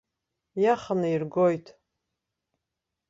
Иаханы 0.63 1.07
иргоит. 1.13 1.65